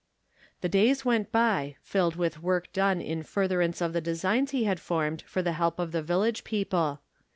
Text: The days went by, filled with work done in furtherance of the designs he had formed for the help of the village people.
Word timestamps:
The 0.61 0.67
days 0.67 1.05
went 1.05 1.31
by, 1.31 1.75
filled 1.83 2.15
with 2.15 2.41
work 2.41 2.73
done 2.73 3.01
in 3.01 3.21
furtherance 3.21 3.81
of 3.81 3.93
the 3.93 4.01
designs 4.01 4.49
he 4.49 4.63
had 4.63 4.79
formed 4.79 5.21
for 5.27 5.43
the 5.43 5.51
help 5.53 5.77
of 5.77 5.91
the 5.91 6.01
village 6.01 6.43
people. 6.43 7.01